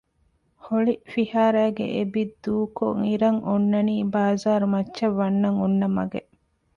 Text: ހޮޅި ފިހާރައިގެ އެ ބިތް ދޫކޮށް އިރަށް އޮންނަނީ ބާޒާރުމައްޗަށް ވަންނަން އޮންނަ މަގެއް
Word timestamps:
ހޮޅި 0.65 0.93
ފިހާރައިގެ 1.13 1.85
އެ 1.95 2.01
ބިތް 2.13 2.35
ދޫކޮށް 2.43 3.01
އިރަށް 3.07 3.39
އޮންނަނީ 3.47 3.95
ބާޒާރުމައްޗަށް 4.13 5.15
ވަންނަން 5.19 5.57
އޮންނަ 5.61 5.87
މަގެއް 5.95 6.31